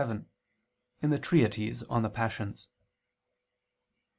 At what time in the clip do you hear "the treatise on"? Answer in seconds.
1.11-2.01